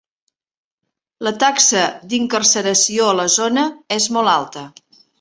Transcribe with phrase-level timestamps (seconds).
[1.27, 4.69] La taxa d'incarceració a la zona és molt alta.